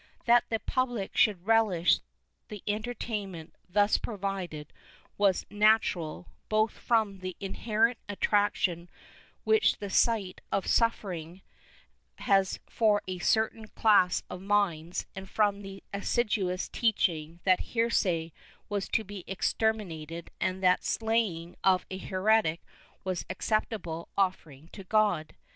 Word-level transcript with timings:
That 0.25 0.45
the 0.49 0.57
public 0.57 1.15
should 1.15 1.45
relish 1.45 1.99
the 2.47 2.63
entertainment 2.65 3.53
thus 3.69 3.99
provided 3.99 4.73
was 5.15 5.45
natural, 5.51 6.27
both 6.49 6.71
from 6.71 7.19
the 7.19 7.37
inherent 7.39 7.99
attraction 8.09 8.89
which 9.43 9.77
the 9.77 9.91
sight 9.91 10.41
of 10.51 10.65
suffering 10.65 11.43
has 12.15 12.59
for 12.67 13.03
a 13.07 13.19
certain 13.19 13.67
class 13.67 14.23
of 14.27 14.41
minds, 14.41 15.05
and 15.15 15.29
from 15.29 15.61
the 15.61 15.83
assiduous 15.93 16.67
teaching 16.67 17.39
that 17.43 17.59
heresy 17.75 18.33
was 18.69 18.87
to 18.87 19.03
be 19.03 19.23
exterminated 19.27 20.31
and 20.39 20.63
that 20.63 20.79
the 20.79 20.87
slaying 20.87 21.55
of 21.63 21.85
a 21.91 21.99
heretic 21.99 22.63
was 23.03 23.19
an 23.21 23.27
accept 23.29 23.71
able 23.71 24.09
offering 24.17 24.67
to 24.69 24.83
God. 24.83 25.35